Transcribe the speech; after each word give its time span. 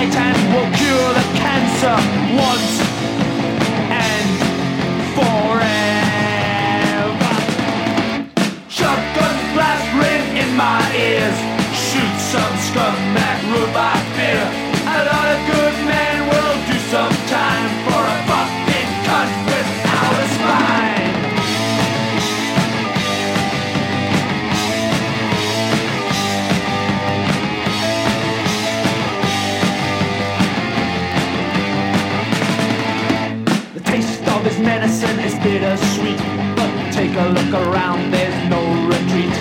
light 0.00 0.16
and 0.16 0.38
will 0.54 0.70
cure 0.78 1.12
the 1.18 1.26
cancer 1.38 1.96
once 2.48 2.74
and 4.08 4.30
forever. 5.16 5.76
Shotgun 8.68 9.36
blast 9.54 9.88
ring 10.00 10.36
in 10.42 10.56
my 10.56 10.80
ears. 10.96 11.38
Shoot 11.74 12.16
some 12.18 12.56
scum. 12.68 13.19
a 37.20 37.28
look 37.28 37.52
around, 37.52 38.10
there's 38.10 38.38
no 38.48 38.62
retreat. 38.88 39.34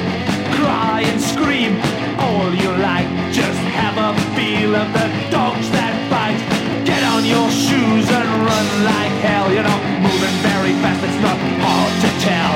Cry 0.59 1.01
and 1.07 1.19
scream 1.21 1.79
all 2.19 2.51
you 2.51 2.71
like, 2.83 3.07
just 3.31 3.61
have 3.79 3.95
a 3.95 4.11
feel 4.35 4.75
of 4.75 4.87
the 4.91 5.07
dogs 5.31 5.67
that 5.71 5.95
bite. 6.11 6.41
Get 6.83 7.03
on 7.03 7.23
your 7.23 7.47
shoes 7.47 8.07
and 8.11 8.27
run 8.43 8.67
like 8.83 9.15
hell. 9.23 9.47
You're 9.53 9.63
not 9.63 9.83
moving 10.03 10.37
very 10.43 10.73
fast, 10.83 11.03
it's 11.07 11.21
not 11.23 11.39
hard 11.63 11.93
to 12.03 12.09
tell. 12.19 12.55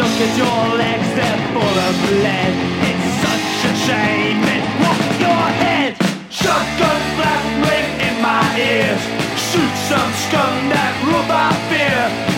Look 0.00 0.16
at 0.26 0.32
your 0.36 0.62
legs, 0.76 1.08
they're 1.16 1.42
full 1.56 1.76
of 1.88 1.94
lead. 2.20 2.54
It's 2.90 3.08
such 3.24 3.48
a 3.64 3.74
shame 3.88 4.40
it 4.44 4.64
whopped 4.80 5.16
your 5.24 5.44
head. 5.64 5.92
Shotgun 6.28 7.00
blast 7.16 7.48
ring 7.64 7.88
in 8.08 8.14
my 8.20 8.44
ears. 8.60 9.02
Shoot 9.48 9.74
some 9.88 10.12
scum 10.28 10.54
that 10.74 10.92
rub 11.08 11.30
our 11.32 11.56
fear. 11.72 12.29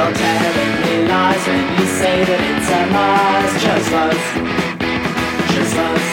You're 0.00 0.16
telling 0.16 0.74
me 0.80 0.94
lies 1.12 1.44
when 1.44 1.60
you 1.76 1.84
say 2.00 2.24
that 2.24 2.40
it's 2.40 2.72
a 2.72 2.82
must. 2.88 3.52
Just 3.60 3.92
us, 4.00 4.22
just 5.52 5.76
us. 5.76 6.06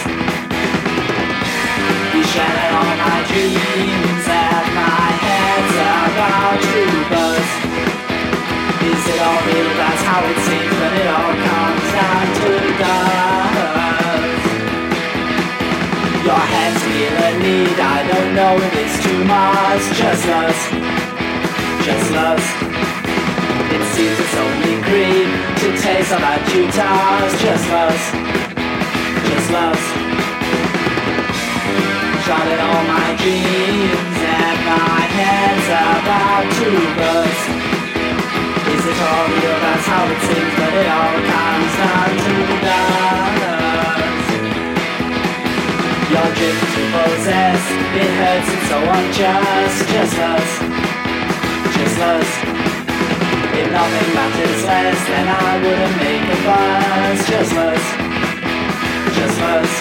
You 2.12 2.20
shatter 2.20 2.68
all 2.68 2.96
my 3.00 3.24
dreams 3.32 4.28
and 4.28 4.68
my 4.76 5.08
head's 5.24 5.72
about 5.88 6.60
to 6.68 6.84
burst. 7.16 7.64
Is 8.92 9.04
it 9.08 9.20
all 9.24 9.40
real? 9.48 9.72
That's 9.80 10.04
how 10.04 10.20
it 10.36 10.40
seems, 10.52 10.74
but 10.84 10.92
it 10.92 11.08
all 11.08 11.36
comes 11.48 11.88
down 11.96 12.28
to 12.44 12.52
dust. 12.84 14.52
Your 16.28 16.44
hands 16.44 16.82
feel 16.92 17.16
a 17.24 17.32
need, 17.40 17.80
I 17.80 18.04
don't 18.04 18.36
know 18.36 18.52
if 18.68 18.74
it's 18.84 19.00
too 19.00 19.24
much. 19.24 19.80
Just 19.96 20.28
us, 20.28 20.60
just 21.88 22.12
us. 22.12 22.77
It 23.78 23.86
seems 23.94 24.18
it's 24.18 24.34
only 24.34 24.82
greed 24.90 25.30
to 25.62 25.68
taste 25.78 26.12
all 26.12 26.18
our 26.18 26.42
Jutars. 26.50 27.34
Just 27.38 27.66
lust, 27.70 28.10
just 29.30 29.50
lust. 29.54 29.88
Shot 32.26 32.42
all 32.42 32.84
my 32.90 33.14
dreams, 33.22 34.18
and 34.18 34.58
my 34.66 35.06
head's 35.14 35.68
about 35.70 36.46
to 36.58 36.70
buzz. 36.98 37.38
Is 38.74 38.82
it 38.82 38.98
all 38.98 39.26
real? 39.30 39.58
That's 39.62 39.86
how 39.86 40.10
it 40.10 40.22
seems, 40.26 40.54
but 40.58 40.74
it 40.74 40.90
all 40.98 41.18
comes 41.30 41.74
down 41.78 42.12
to 42.26 42.34
dust. 42.66 43.38
Your 46.12 46.30
drift 46.34 46.66
to 46.74 46.82
possess, 46.98 47.62
it 47.94 48.12
hurts, 48.18 48.50
it's 48.58 48.68
so 48.74 48.78
unjust. 48.98 49.78
Just 49.94 50.18
lust, 50.18 50.66
just 51.78 51.96
lust. 52.00 52.47
If 53.58 53.72
nothing 53.72 54.14
matters 54.14 54.64
less, 54.66 55.00
then 55.08 55.28
I 55.28 55.58
wouldn't 55.58 55.98
make 55.98 56.26
a 56.30 56.38
fuss. 56.46 57.20
Just 57.26 57.54
us, 57.58 57.86
just 59.18 59.40
us. 59.42 59.74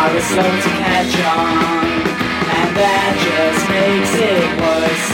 I 0.00 0.04
was 0.14 0.24
slow 0.32 0.48
to 0.48 0.70
catch 0.80 1.14
on, 1.28 1.92
and 2.56 2.70
that 2.80 3.12
just 3.20 3.62
makes 3.68 4.12
it 4.16 4.48
worse. 4.64 5.08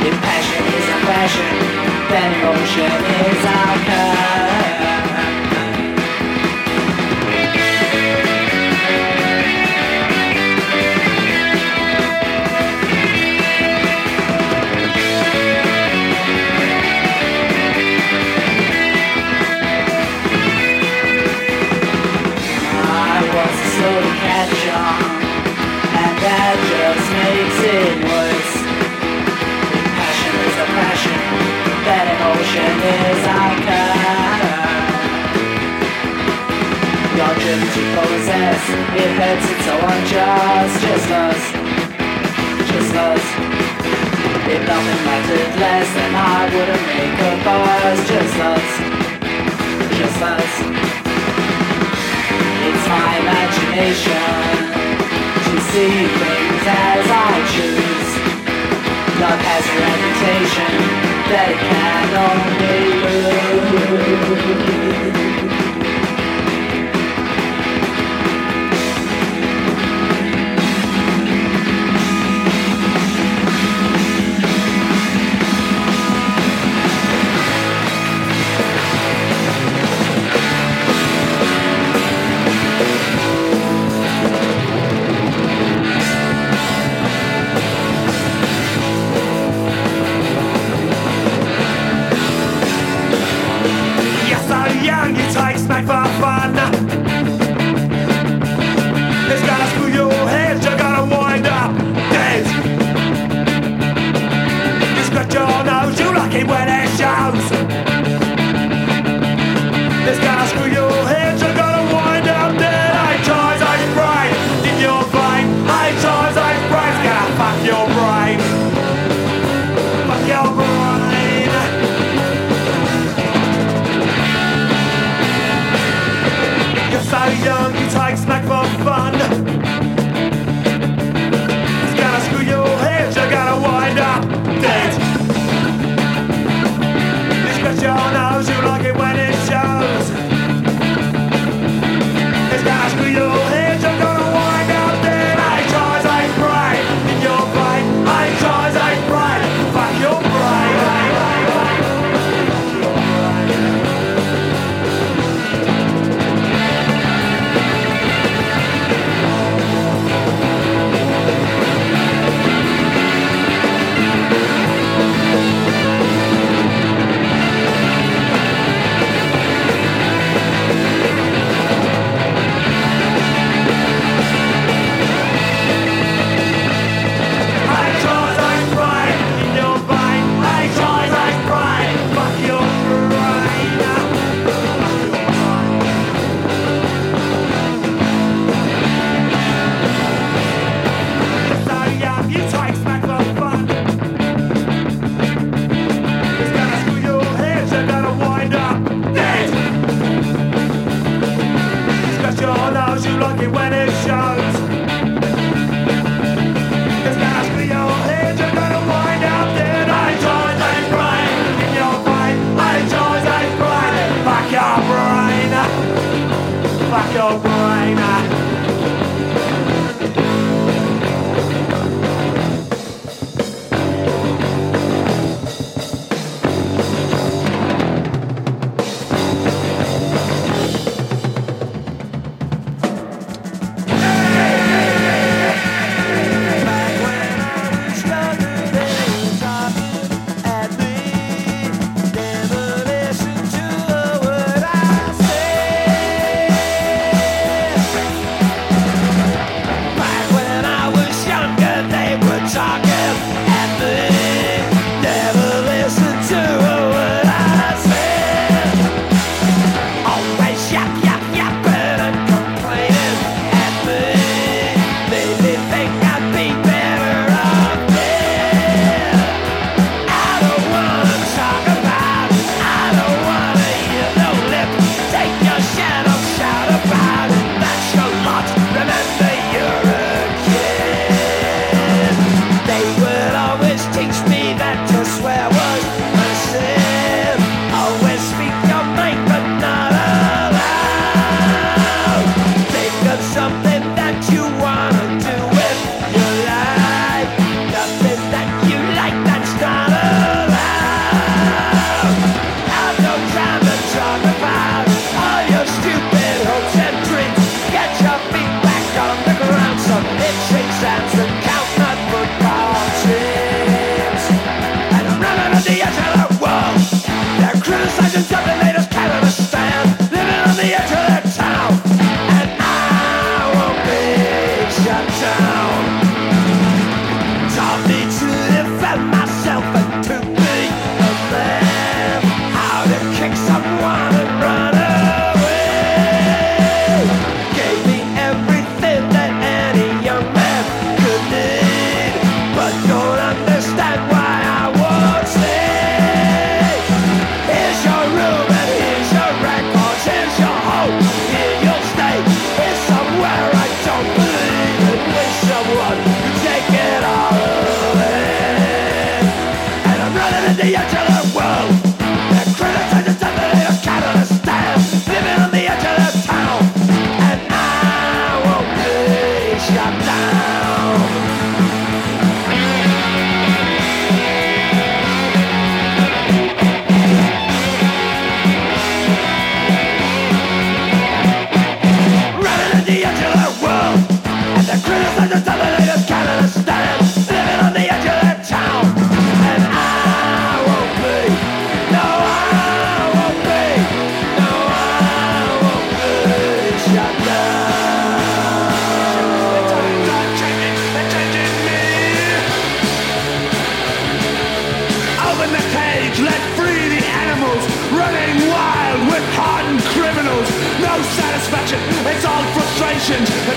If 0.00 0.14
passion 0.24 0.64
is 0.80 0.86
a 0.96 0.98
passion, 1.04 1.52
then 2.08 2.28
emotion 2.40 2.92
is 3.20 3.40
our 3.52 3.76
curse. 3.84 4.61
That 26.22 26.58
just 26.66 27.06
makes 27.14 27.58
it 27.62 27.94
worse. 28.02 28.54
Passion 29.94 30.34
is 30.34 30.56
a 30.58 30.66
passion, 30.66 31.20
that 31.86 32.06
emotion 32.10 32.74
is 32.82 33.22
curse. 33.62 34.82
Your 37.14 37.32
dream 37.38 37.62
to 37.62 37.82
possess, 38.02 38.62
it 38.98 39.10
hurts, 39.14 39.46
it's 39.46 39.62
so 39.62 39.74
unjust. 39.78 40.74
Just 40.82 41.10
us, 41.22 41.42
just 42.66 42.94
us. 42.98 43.24
If 44.42 44.58
nothing 44.66 45.02
mattered 45.06 45.54
less, 45.62 45.86
then 45.94 46.14
I 46.18 46.50
wouldn't 46.50 46.84
make 46.90 47.14
a 47.14 47.32
fuss. 47.46 47.98
Just 48.10 48.36
us, 48.42 48.81
my 52.92 53.12
imagination 53.24 54.28
to 55.46 55.54
see 55.70 55.96
things 56.20 56.64
as 56.66 57.06
I 57.08 57.32
choose. 57.54 58.10
Love 59.22 59.40
has 59.48 59.64
a 59.72 59.76
reputation 59.86 60.72
that 61.30 61.46
it 61.54 61.60
can 61.70 62.08
only 62.28 62.80
lose. 65.26 65.31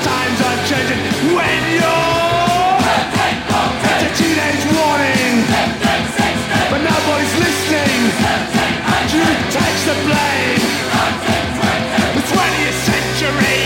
Times 0.06 0.39
are 0.48 0.60
changing. 0.70 1.02
When 1.34 1.62
you're 1.78 2.78
it's 3.89 4.04
a 4.06 4.12
teenage 4.22 4.65
warning, 4.78 5.34
but 6.70 6.82
nobody's 6.86 7.36
listening. 7.41 8.00
Who 9.15 9.26
takes 9.50 9.82
the 9.89 9.98
blame? 10.06 10.63
The 12.18 12.24
20th 12.34 12.80
century. 12.91 13.65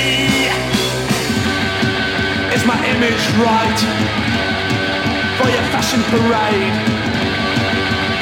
Is 2.56 2.64
my 2.66 2.80
image 2.94 3.24
right 3.44 3.80
for 5.38 5.48
your 5.56 5.66
fashion 5.74 6.02
parade? 6.14 6.76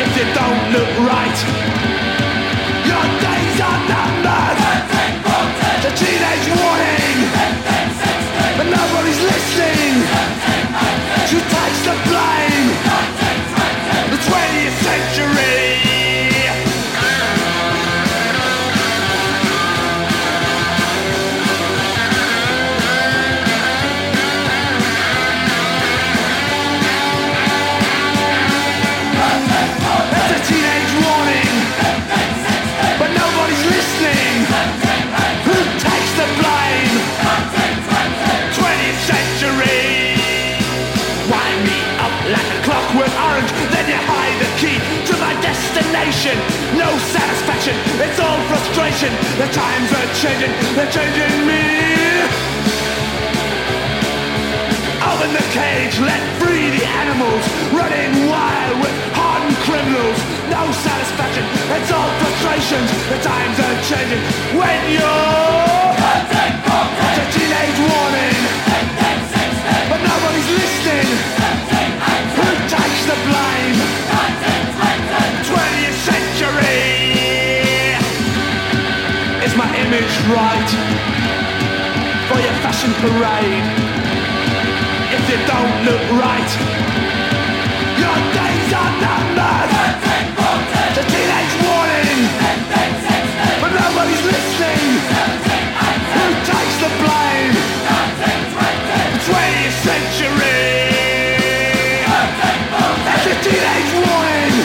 If 0.04 0.10
you 0.18 0.26
don't 0.34 0.64
look 0.76 0.92
right, 1.06 1.38
your 2.90 3.06
days 3.26 3.58
are 3.70 3.82
numbered. 3.94 4.60
The 5.86 5.92
teenage 6.02 6.48
warning, 6.60 7.18
frustration. 48.78 49.10
The 49.42 49.50
times 49.54 49.90
are 49.90 50.10
changing, 50.22 50.54
they're 50.76 50.92
changing 50.94 51.34
me. 51.50 51.66
Open 55.02 55.34
the 55.34 55.46
cage, 55.50 55.98
let 56.00 56.22
free 56.38 56.70
the 56.78 56.86
animals 56.86 57.42
running 57.74 58.30
wild 58.30 58.78
with 58.82 58.94
hardened 59.18 59.58
criminals. 59.66 60.20
No 60.54 60.62
satisfaction, 60.86 61.44
it's 61.74 61.90
all 61.90 62.12
frustrations. 62.22 62.90
The 63.10 63.20
times 63.26 63.58
are 63.66 63.78
changing 63.90 64.22
when 64.54 64.80
you're 64.94 65.98
a 67.18 67.26
teenage 67.34 67.80
warning, 67.82 68.38
but 69.90 70.00
nobody's 70.06 70.50
listening. 70.54 71.10
Who 72.38 72.50
takes 72.70 73.02
the 73.10 73.18
blame? 73.26 73.78
20th 75.50 75.98
century. 76.06 76.97
My 79.58 79.70
image 79.76 80.14
right 80.30 80.70
for 82.30 82.40
your 82.40 82.54
fashion 82.62 82.92
parade? 83.02 83.88
if 85.18 85.30
you 85.30 85.40
don't 85.48 85.76
look 85.88 86.04
right. 86.20 86.52
Your 87.96 88.18
days 88.36 88.70
are 88.76 88.94
numbered. 89.00 89.72
The 90.96 91.04
teenage 91.14 91.56
warning, 91.64 92.22
but 93.62 93.72
nobody's 93.72 94.24
listening. 94.28 94.84
Who 96.16 96.26
takes 96.52 96.76
the 96.84 96.92
blame? 97.02 97.56
The 99.14 99.20
20th 99.28 99.78
century. 99.88 100.68
It's 103.14 103.28
a 103.32 103.36
teenage 103.48 103.92
warning. 104.06 104.56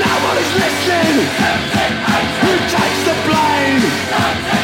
Nobody's 0.00 0.52
listening. 0.64 1.16
Who 2.42 2.52
takes 2.72 2.87
the 4.10 4.57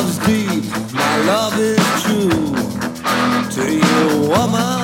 love's 0.00 0.18
deep, 0.18 0.64
my 0.92 1.16
love 1.26 1.58
is 1.58 1.86
true. 2.02 2.30
To 3.54 3.64
you, 3.74 4.28
woman, 4.28 4.77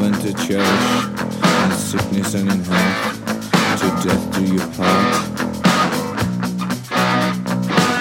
to 0.00 0.32
cherish, 0.34 1.06
in 1.64 1.70
sickness 1.72 2.34
and 2.34 2.50
in 2.50 2.60
health, 2.64 3.14
to 3.78 3.86
death 4.02 4.24
do 4.34 4.42
you 4.42 4.58
part. 4.74 5.14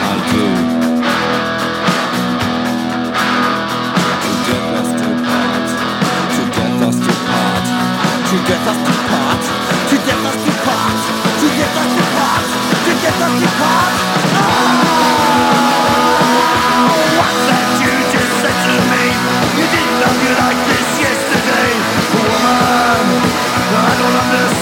I 0.02 0.14
do. 0.32 0.46
To 4.24 4.32
death 4.48 4.74
us 4.80 4.90
to 5.00 5.10
part. 5.28 5.68
To 6.34 6.42
death 6.56 6.82
us 6.82 6.98
to 6.98 7.14
part. 7.30 7.66
To 8.30 8.36
death 8.48 8.68
us 8.72 8.80
to 8.88 8.94
part. 9.10 9.44
To 9.90 9.96
death 10.02 10.26
us 10.26 10.38
to 10.46 10.54
part. 10.66 10.98
To 11.40 11.48
death 11.58 11.78
us 11.78 11.92
to 11.94 12.04
part. 12.16 12.46
To 12.86 12.92
death 13.04 13.22
us 13.22 13.36
to 13.38 13.50
part. 13.62 13.94
Ah! 14.34 14.52
What's 17.18 17.42
that 17.50 17.70
you 17.86 17.94
just 18.14 18.34
said 18.42 18.58
to 18.66 18.76
me? 18.90 19.04
You 19.62 19.66
didn't 19.70 19.98
love 20.02 20.18
me 20.24 20.30
like. 20.42 20.73
I 22.46 23.96
don't 24.00 24.16
understand. 24.16 24.53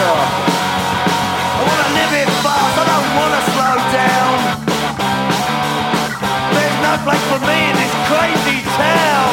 faster. 0.00 0.16
I 1.56 1.62
wanna 1.68 1.88
live 1.98 2.12
it 2.22 2.30
fast, 2.42 2.74
I 2.80 2.84
don't 2.92 3.10
wanna 3.18 3.42
slow 3.52 3.76
down. 4.00 4.36
There's 6.54 6.78
no 6.86 6.92
place 7.04 7.24
for 7.30 7.40
me 7.44 7.58
in 7.70 7.74
this 7.76 7.94
crazy 8.08 8.58
town. 8.80 9.32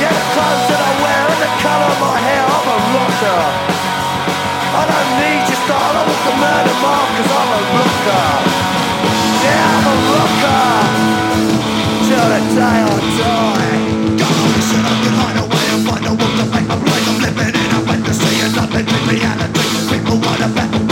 Yeah, 0.00 0.12
the 0.14 0.24
clothes 0.34 0.66
that 0.70 0.80
I 0.80 0.92
wear 1.02 1.22
and 1.34 1.40
the 1.44 1.52
colour 1.64 1.90
of 1.94 1.98
my 2.00 2.16
hair, 2.26 2.44
I'm 2.56 2.68
a 2.74 2.78
rocker. 2.94 3.42
I 4.70 4.82
don't 4.90 5.10
need 5.20 5.42
your 5.50 5.60
style, 5.66 5.94
I 5.98 6.02
want 6.08 6.22
the 6.28 6.34
murder 6.40 6.76
mark, 6.84 7.08
cause 7.16 7.32
I'm 7.40 7.50
a 7.58 7.60
rocker. 7.74 8.26
Yeah, 9.44 9.76
I'm 9.76 9.86
a 9.90 9.96
rocker. 10.14 10.68
Till 12.06 12.26
the 12.32 12.40
day 12.54 12.78
I 12.86 13.00
die. 13.18 13.69
reality. 19.10 19.60
People 19.90 20.20
wanna 20.20 20.48
battle. 20.54 20.89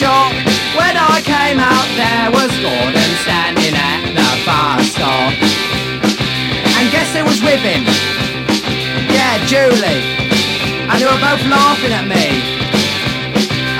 When 0.00 0.94
I 0.94 1.18
came 1.26 1.58
out, 1.58 1.88
there 1.98 2.30
was 2.30 2.54
Gordon 2.62 3.10
standing 3.26 3.74
at 3.74 4.14
the 4.14 4.30
bus 4.46 4.94
stop. 4.94 5.34
And 6.78 6.86
guess 6.94 7.10
who 7.18 7.26
was 7.26 7.42
with 7.42 7.58
him? 7.66 7.82
Yeah, 9.10 9.42
Julie. 9.50 9.98
And 10.86 11.02
they 11.02 11.06
were 11.06 11.18
both 11.18 11.42
laughing 11.50 11.90
at 11.90 12.06
me. 12.06 12.30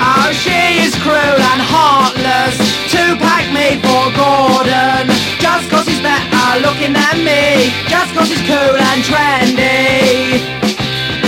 Oh, 0.03 0.35
she 0.35 0.83
is 0.83 0.91
cruel 0.99 1.39
and 1.39 1.63
heartless 1.63 2.55
To 2.91 3.15
pack 3.23 3.47
me 3.55 3.79
for 3.79 4.11
Gordon 4.15 5.07
Just 5.39 5.69
cause 5.69 5.87
he's 5.87 5.99
better 5.99 6.59
looking 6.63 6.93
than 6.93 7.23
me 7.23 7.71
Just 7.87 8.15
cause 8.15 8.29
he's 8.31 8.43
cool 8.47 8.75
and 8.79 9.03
trendy 9.03 10.39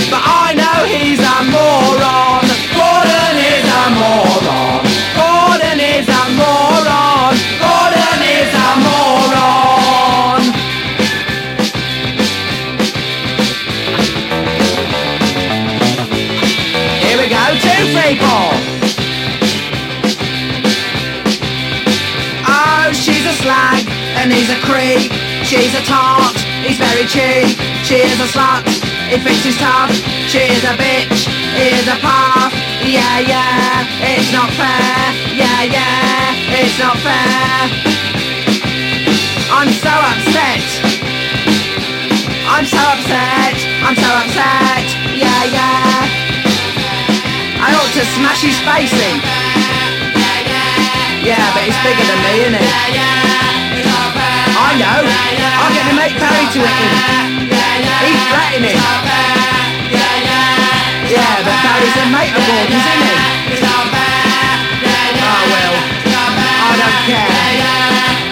But 0.07 0.23
I 0.23 0.55
know 0.55 0.87
he's 0.87 1.19
a 1.19 1.37
moron 1.51 2.40
He's 26.61 26.77
very 26.77 27.05
cheap. 27.05 27.57
She 27.83 27.95
is 27.99 28.19
a 28.21 28.27
slut, 28.31 28.63
he 29.09 29.17
thinks 29.19 29.43
he's 29.43 29.57
tough. 29.57 29.91
She 30.31 30.39
is 30.39 30.63
a 30.63 30.77
bitch, 30.79 31.27
he 31.57 31.73
is 31.75 31.87
a 31.87 31.97
puff. 31.99 32.53
Yeah, 32.79 33.19
yeah, 33.19 33.83
it's 33.99 34.31
not 34.31 34.49
fair. 34.55 35.11
Yeah, 35.35 35.63
yeah, 35.67 36.61
it's 36.61 36.77
not 36.79 36.95
fair. 37.03 37.91
I'm 39.51 39.71
so 39.83 39.91
upset. 39.91 40.63
I'm 42.47 42.65
so 42.65 42.79
upset. 42.79 43.55
I'm 43.83 43.95
so 43.95 44.09
upset. 44.21 44.85
Yeah, 45.11 45.43
yeah. 45.57 46.07
I 47.59 47.69
ought 47.75 47.93
to 47.99 48.03
smash 48.15 48.41
his 48.41 48.59
face 48.63 48.93
in. 48.95 49.17
Yeah, 50.15 51.35
yeah, 51.35 51.53
but 51.53 51.63
he's 51.63 51.79
bigger 51.83 52.05
than 52.07 52.19
me, 52.23 52.33
isn't 52.45 53.35
he? 53.35 53.40
I 54.61 54.77
know. 54.77 55.01
Get 55.73 55.85
my 55.89 55.93
mate 55.97 56.17
Barry 56.21 56.45
to 56.53 56.61
him. 56.61 57.49
He's 58.05 58.21
it. 58.69 58.77
Yeah, 61.11 61.43
but 61.43 61.57
Barry's 61.65 61.97
a 61.97 62.05
mate 62.13 62.35
of 62.37 62.43
Gordon's, 62.45 62.85
isn't 62.85 63.09
he? 63.09 63.65
Oh 63.65 63.89
ah, 65.25 65.41
well. 65.49 65.75
I 66.05 66.77
don't. 66.77 66.77
I 66.77 66.77
don't 66.77 66.99
care. 67.09 68.30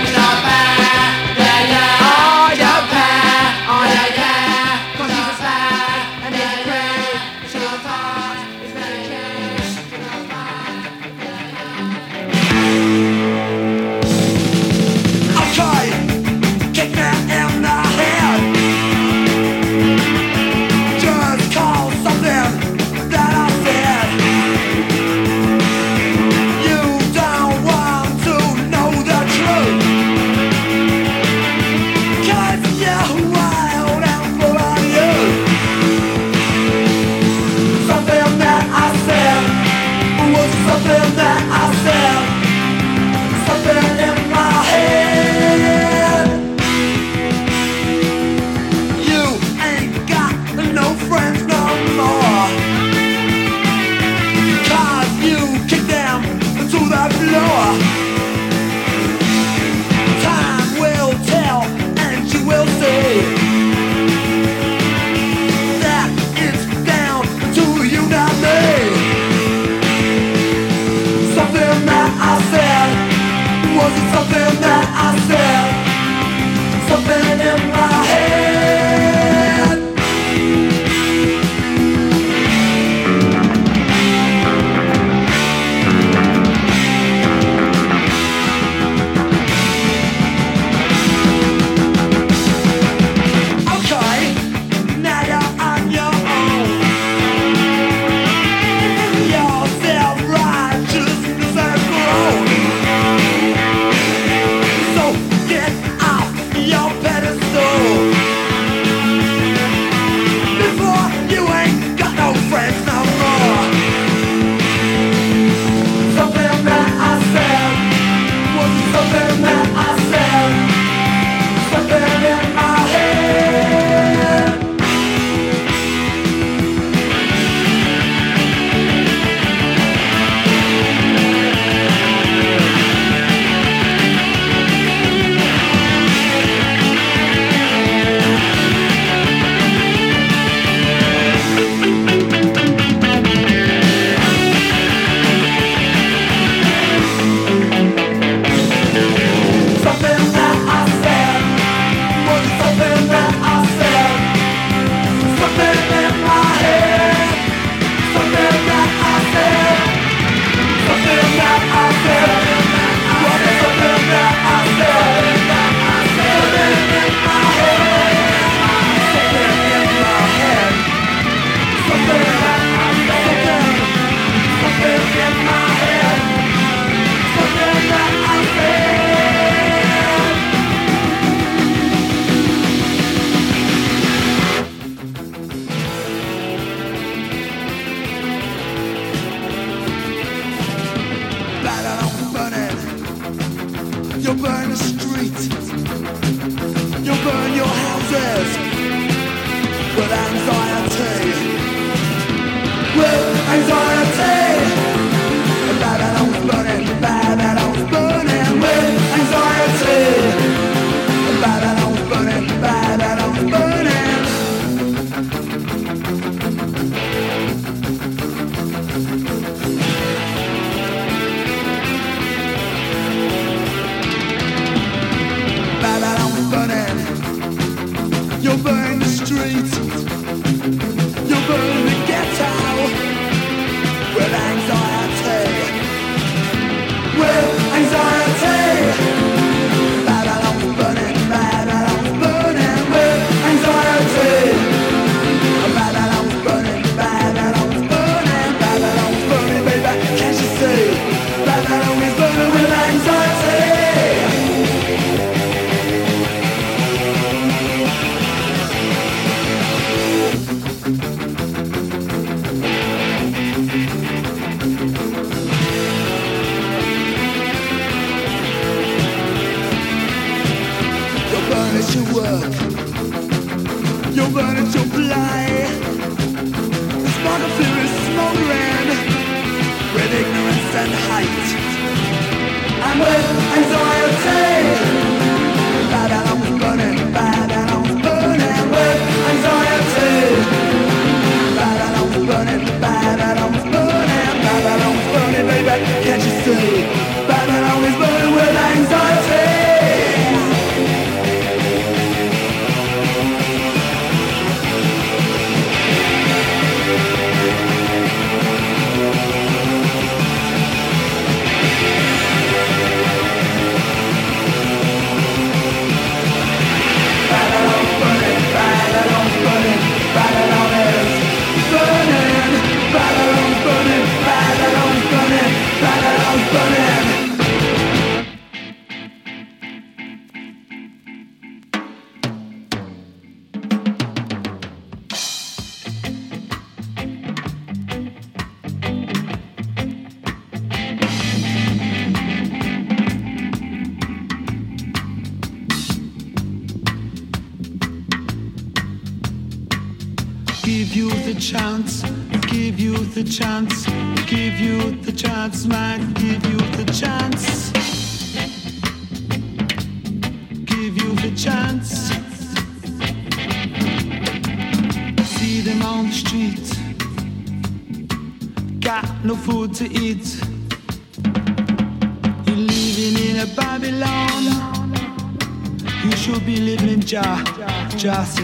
just 377.99 378.38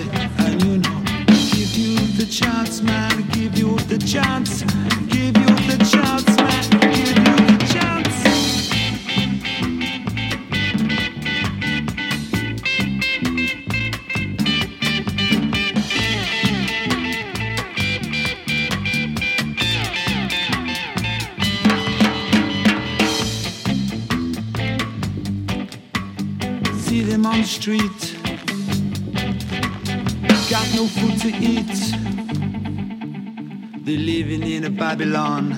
living 34.05 34.43
in 34.43 34.65
a 34.65 34.69
Babylon. 34.69 35.51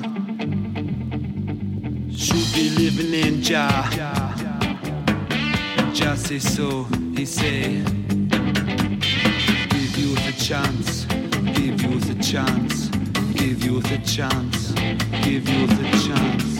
Should 2.15 2.53
be 2.55 2.69
living 2.69 3.13
in 3.13 3.41
Jah. 3.41 3.89
Jah 5.93 6.15
say 6.15 6.39
so, 6.39 6.83
he 7.13 7.25
say. 7.25 7.83
Give 9.73 9.97
you 9.97 10.15
the 10.15 10.33
chance, 10.39 11.05
give 11.57 11.81
you 11.81 11.99
the 11.99 12.15
chance, 12.23 12.87
give 13.33 13.65
you 13.65 13.81
the 13.81 13.97
chance, 14.05 14.71
give 15.25 15.49
you 15.49 15.67
the 15.67 15.89
chance. 16.05 16.57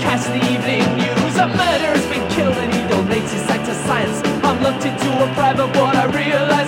cast 0.00 0.28
the 0.28 0.42
evening 0.52 0.84
news. 0.96 1.36
A 1.36 1.46
murderer's 1.48 2.06
been 2.06 2.26
killed 2.30 2.56
and 2.56 2.72
he 2.72 2.80
donates 2.90 3.32
his 3.32 3.42
sight 3.42 3.64
to 3.66 3.74
science. 3.86 4.20
I'm 4.44 4.62
locked 4.62 4.84
into 4.84 5.08
a 5.24 5.28
private 5.34 5.70
ward, 5.76 5.96
I 5.96 6.06
realize. 6.06 6.67